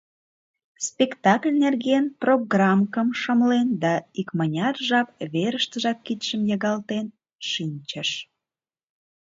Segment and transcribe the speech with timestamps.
[0.87, 7.05] Спектакль нерген программкым шымлен да икмыняр жап верыштыжак кидшым йыгалтен
[7.49, 8.09] шинчыш.